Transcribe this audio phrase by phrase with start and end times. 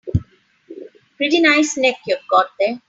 [1.17, 2.79] Pretty nice neck you've got there.